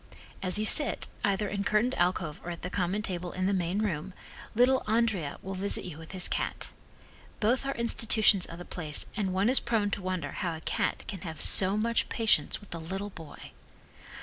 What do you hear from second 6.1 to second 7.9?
his cat. Both are